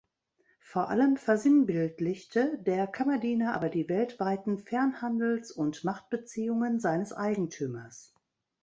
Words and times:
Vor 0.61 0.89
allem 0.89 1.15
versinnbildlichte 1.15 2.57
der 2.65 2.87
Kammerdiener 2.87 3.53
aber 3.53 3.69
die 3.69 3.87
weltweiten 3.87 4.57
Fernhandels- 4.57 5.51
und 5.51 5.83
Machtbeziehungen 5.83 6.79
seines 6.79 7.13
Eigentümers. 7.13 8.11